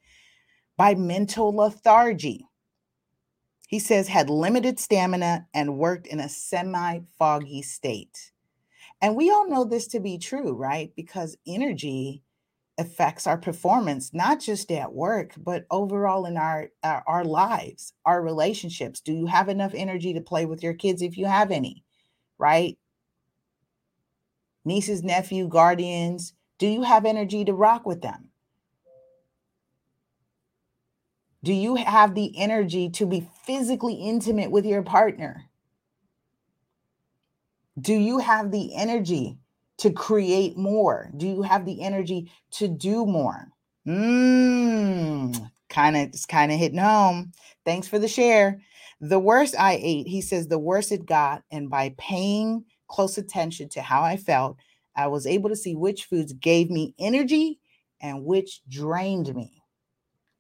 by 0.77 0.95
mental 0.95 1.55
lethargy. 1.55 2.47
He 3.69 3.79
says, 3.79 4.09
had 4.09 4.29
limited 4.29 4.81
stamina 4.81 5.47
and 5.55 5.79
worked 5.79 6.09
in 6.09 6.19
a 6.19 6.29
semi-foggy 6.29 7.63
state. 7.63 8.33
And 9.01 9.15
we 9.15 9.31
all 9.31 9.49
know 9.49 9.65
this 9.65 9.87
to 9.89 10.01
be 10.01 10.19
true, 10.19 10.53
right? 10.53 10.93
Because 10.97 11.37
energy 11.47 12.25
affects 12.81 13.27
our 13.27 13.39
performance 13.39 14.13
not 14.13 14.41
just 14.41 14.73
at 14.73 14.93
work 14.93 15.33
but 15.37 15.67
overall 15.71 16.27
in 16.27 16.37
our, 16.37 16.71
our, 16.83 17.05
our 17.07 17.25
lives 17.25 17.93
our 18.05 18.23
relationships. 18.23 19.01
Do 19.01 19.13
you 19.13 19.27
have 19.27 19.49
enough 19.49 19.73
energy 19.75 20.15
to 20.15 20.21
play 20.21 20.47
with 20.47 20.63
your 20.63 20.75
kids 20.75 21.03
if 21.03 21.17
you 21.17 21.27
have 21.27 21.51
any? 21.51 21.85
Right? 22.39 22.79
Nieces 24.65 25.03
nephew 25.03 25.47
guardians 25.47 26.33
do 26.59 26.67
you 26.67 26.83
have 26.83 27.07
energy 27.07 27.45
to 27.47 27.55
rock 27.55 27.87
with 27.87 28.03
them? 28.03 28.29
Do 31.43 31.55
you 31.55 31.77
have 31.77 32.15
the 32.15 32.39
energy 32.39 32.91
to 32.91 33.07
be 33.07 33.27
physically 33.45 33.95
intimate 33.95 34.51
with 34.51 34.67
your 34.67 34.83
partner? 34.83 35.45
Do 37.81 37.95
you 37.95 38.19
have 38.19 38.51
the 38.51 38.75
energy 38.75 39.39
to 39.81 39.91
create 39.91 40.57
more? 40.57 41.11
Do 41.17 41.27
you 41.27 41.43
have 41.43 41.65
the 41.65 41.83
energy 41.83 42.31
to 42.53 42.69
do 42.69 43.07
more? 43.07 43.49
Mmm, 43.87 45.51
kind 45.69 45.97
of, 45.97 46.03
it's 46.03 46.27
kind 46.27 46.53
of 46.53 46.59
hitting 46.59 46.79
home. 46.79 47.33
Thanks 47.65 47.89
for 47.89 47.99
the 47.99 48.09
share. 48.09 48.61
The 49.01 49.19
worst 49.19 49.55
I 49.59 49.79
ate, 49.83 50.07
he 50.07 50.21
says, 50.21 50.47
the 50.49 50.59
worse 50.59 50.93
it 50.93 51.07
got. 51.07 51.43
And 51.51 51.71
by 51.71 51.95
paying 51.97 52.65
close 52.89 53.17
attention 53.17 53.71
to 53.71 53.81
how 53.81 54.03
I 54.03 54.19
felt, 54.19 54.59
I 54.95 55.07
was 55.07 55.27
able 55.27 55.49
to 55.49 55.57
see 55.57 55.75
which 55.75 56.05
foods 56.05 56.35
gave 56.35 56.71
me 56.71 56.95
energy 56.99 57.59
and 58.03 58.25
which 58.25 58.61
drained 58.69 59.35
me. 59.35 59.63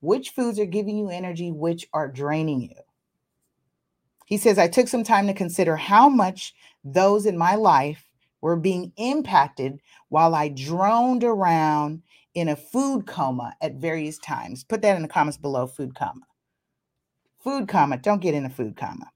Which 0.00 0.30
foods 0.30 0.58
are 0.58 0.66
giving 0.66 0.98
you 0.98 1.08
energy, 1.08 1.50
which 1.50 1.88
are 1.94 2.08
draining 2.08 2.62
you. 2.62 2.76
He 4.26 4.36
says, 4.36 4.58
I 4.58 4.68
took 4.68 4.88
some 4.88 5.04
time 5.04 5.26
to 5.28 5.34
consider 5.34 5.76
how 5.76 6.10
much 6.10 6.54
those 6.84 7.24
in 7.24 7.38
my 7.38 7.54
life 7.54 8.09
were 8.40 8.56
being 8.56 8.92
impacted 8.96 9.80
while 10.08 10.34
I 10.34 10.48
droned 10.48 11.24
around 11.24 12.02
in 12.34 12.48
a 12.48 12.56
food 12.56 13.06
coma 13.06 13.54
at 13.60 13.74
various 13.74 14.18
times. 14.18 14.64
Put 14.64 14.82
that 14.82 14.96
in 14.96 15.02
the 15.02 15.08
comments 15.08 15.36
below 15.38 15.66
food 15.66 15.94
coma. 15.94 16.26
Food 17.42 17.68
coma. 17.68 17.98
Don't 17.98 18.22
get 18.22 18.34
in 18.34 18.44
a 18.44 18.50
food 18.50 18.76
coma. 18.76 19.10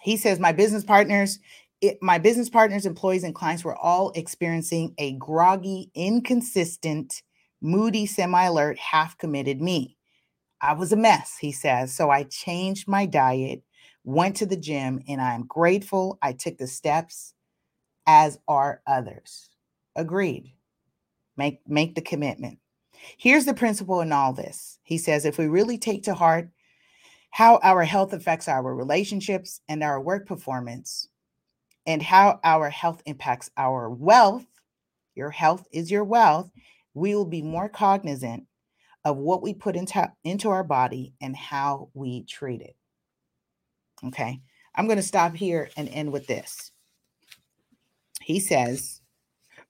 He 0.00 0.16
says, 0.16 0.38
My 0.38 0.52
business 0.52 0.84
partners, 0.84 1.38
it, 1.80 1.98
my 2.02 2.18
business 2.18 2.48
partners, 2.48 2.86
employees, 2.86 3.24
and 3.24 3.34
clients 3.34 3.64
were 3.64 3.76
all 3.76 4.12
experiencing 4.14 4.94
a 4.98 5.12
groggy, 5.14 5.90
inconsistent, 5.94 7.22
moody, 7.60 8.06
semi 8.06 8.44
alert, 8.44 8.78
half 8.78 9.18
committed 9.18 9.60
me. 9.60 9.96
I 10.60 10.74
was 10.74 10.92
a 10.92 10.96
mess, 10.96 11.36
he 11.40 11.52
says. 11.52 11.94
So 11.94 12.10
I 12.10 12.24
changed 12.24 12.88
my 12.88 13.06
diet, 13.06 13.62
went 14.04 14.36
to 14.36 14.46
the 14.46 14.56
gym, 14.56 15.02
and 15.08 15.20
I'm 15.20 15.46
grateful 15.46 16.18
I 16.22 16.32
took 16.32 16.58
the 16.58 16.66
steps, 16.66 17.34
as 18.08 18.40
are 18.48 18.82
others. 18.88 19.50
Agreed. 19.94 20.52
Make, 21.36 21.60
make 21.68 21.94
the 21.94 22.00
commitment. 22.00 22.58
Here's 23.16 23.44
the 23.44 23.54
principle 23.54 24.00
in 24.00 24.10
all 24.10 24.32
this. 24.32 24.80
He 24.82 24.98
says, 24.98 25.24
if 25.24 25.38
we 25.38 25.46
really 25.46 25.78
take 25.78 26.02
to 26.04 26.14
heart 26.14 26.48
how 27.30 27.60
our 27.62 27.84
health 27.84 28.12
affects 28.12 28.48
our 28.48 28.74
relationships 28.74 29.60
and 29.68 29.84
our 29.84 30.00
work 30.00 30.26
performance, 30.26 31.08
and 31.86 32.02
how 32.02 32.38
our 32.44 32.68
health 32.68 33.02
impacts 33.06 33.50
our 33.56 33.88
wealth, 33.88 34.46
your 35.14 35.30
health 35.30 35.66
is 35.72 35.90
your 35.90 36.04
wealth, 36.04 36.50
we 36.92 37.14
will 37.14 37.24
be 37.24 37.40
more 37.40 37.68
cognizant 37.68 38.44
of 39.06 39.16
what 39.16 39.42
we 39.42 39.54
put 39.54 39.74
into, 39.74 40.12
into 40.22 40.50
our 40.50 40.64
body 40.64 41.14
and 41.22 41.34
how 41.34 41.88
we 41.94 42.24
treat 42.24 42.60
it. 42.60 42.76
Okay, 44.04 44.40
I'm 44.74 44.86
going 44.86 44.98
to 44.98 45.02
stop 45.02 45.34
here 45.34 45.70
and 45.76 45.88
end 45.88 46.12
with 46.12 46.26
this. 46.26 46.72
He 48.28 48.40
says, 48.40 49.00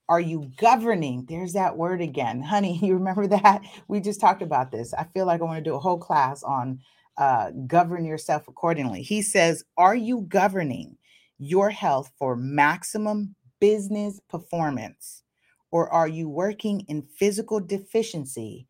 Are 0.09 0.19
you 0.19 0.51
governing? 0.57 1.25
There's 1.29 1.53
that 1.53 1.77
word 1.77 2.01
again. 2.01 2.41
Honey, 2.43 2.77
you 2.83 2.93
remember 2.93 3.25
that? 3.27 3.61
We 3.87 4.01
just 4.01 4.19
talked 4.19 4.41
about 4.41 4.69
this. 4.69 4.93
I 4.93 5.05
feel 5.05 5.25
like 5.25 5.39
I 5.39 5.45
want 5.45 5.63
to 5.63 5.69
do 5.69 5.75
a 5.75 5.79
whole 5.79 5.97
class 5.97 6.43
on 6.43 6.81
uh, 7.17 7.51
govern 7.67 8.03
yourself 8.03 8.49
accordingly. 8.49 9.01
He 9.01 9.21
says, 9.21 9.63
Are 9.77 9.95
you 9.95 10.25
governing 10.27 10.97
your 11.37 11.69
health 11.69 12.11
for 12.19 12.35
maximum 12.35 13.33
business 13.61 14.19
performance? 14.27 15.23
Or 15.71 15.89
are 15.93 16.09
you 16.09 16.27
working 16.27 16.81
in 16.89 17.03
physical 17.15 17.61
deficiency 17.61 18.67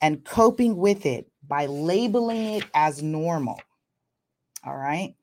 and 0.00 0.24
coping 0.24 0.76
with 0.76 1.06
it 1.06 1.30
by 1.46 1.66
labeling 1.66 2.54
it 2.54 2.64
as 2.74 3.04
normal? 3.04 3.60
All 4.66 4.76
right. 4.76 5.14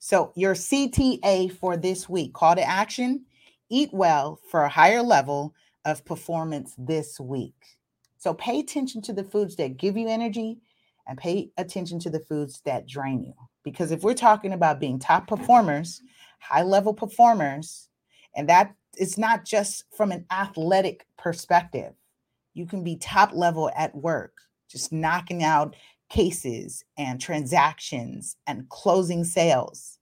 So, 0.00 0.32
your 0.34 0.54
CTA 0.54 1.52
for 1.52 1.76
this 1.76 2.08
week 2.08 2.32
call 2.32 2.56
to 2.56 2.68
action 2.68 3.24
eat 3.72 3.90
well 3.92 4.38
for 4.50 4.62
a 4.62 4.68
higher 4.68 5.02
level 5.02 5.54
of 5.84 6.04
performance 6.04 6.74
this 6.78 7.18
week. 7.18 7.54
So, 8.18 8.34
pay 8.34 8.60
attention 8.60 9.02
to 9.02 9.12
the 9.12 9.24
foods 9.24 9.56
that 9.56 9.78
give 9.78 9.96
you 9.96 10.08
energy 10.08 10.58
and 11.08 11.18
pay 11.18 11.50
attention 11.56 11.98
to 12.00 12.10
the 12.10 12.20
foods 12.20 12.60
that 12.64 12.86
drain 12.86 13.24
you. 13.24 13.34
Because 13.64 13.90
if 13.90 14.02
we're 14.02 14.14
talking 14.14 14.52
about 14.52 14.78
being 14.78 14.98
top 14.98 15.26
performers, 15.26 16.02
high 16.38 16.62
level 16.62 16.94
performers, 16.94 17.88
and 18.36 18.48
that 18.48 18.74
it's 18.96 19.18
not 19.18 19.44
just 19.44 19.84
from 19.96 20.12
an 20.12 20.26
athletic 20.30 21.06
perspective. 21.16 21.94
You 22.54 22.66
can 22.66 22.84
be 22.84 22.96
top 22.96 23.32
level 23.32 23.70
at 23.74 23.94
work, 23.94 24.34
just 24.68 24.92
knocking 24.92 25.42
out 25.42 25.74
cases 26.10 26.84
and 26.98 27.20
transactions 27.20 28.36
and 28.46 28.68
closing 28.68 29.24
sales. 29.24 29.98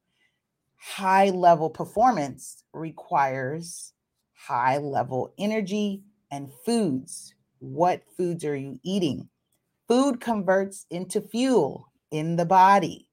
High 0.81 1.29
level 1.29 1.69
performance 1.69 2.65
requires 2.73 3.93
high 4.33 4.79
level 4.79 5.35
energy 5.39 6.03
and 6.31 6.51
foods. 6.65 7.35
What 7.59 8.03
foods 8.17 8.45
are 8.47 8.57
you 8.57 8.81
eating? 8.83 9.29
Food 9.89 10.21
converts 10.21 10.87
into 10.91 11.21
fuel 11.21 11.93
in 12.11 12.37
the 12.37 12.47
body. 12.47 13.09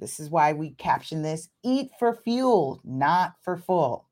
This 0.00 0.18
is 0.18 0.28
why 0.28 0.52
we 0.52 0.70
caption 0.72 1.22
this 1.22 1.48
eat 1.64 1.90
for 1.98 2.14
fuel, 2.24 2.80
not 2.84 3.34
for 3.42 3.56
full. 3.56 4.08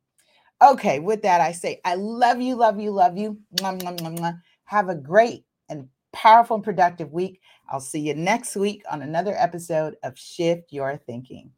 Okay, 0.63 1.01
with 1.01 1.23
that, 1.23 1.41
I 1.41 1.53
say, 1.53 1.81
I 1.85 1.97
love 1.97 2.41
you, 2.41 2.55
love 2.55 2.81
you, 2.81 2.93
love 2.93 3.19
you. 3.19 3.39
Mwah, 3.57 3.81
mwah, 3.81 4.19
mwah, 4.19 4.41
Have 4.65 4.89
a 4.89 4.95
great 4.95 5.45
and 5.69 5.89
powerful 6.13 6.57
and 6.57 6.65
productive 6.65 7.13
week. 7.13 7.41
I'll 7.69 7.81
see 7.81 8.01
you 8.01 8.15
next 8.15 8.57
week 8.57 8.83
on 8.91 9.03
another 9.03 9.35
episode 9.37 9.97
of 10.03 10.17
Shift 10.17 10.73
Your 10.73 10.97
Thinking. 10.97 11.51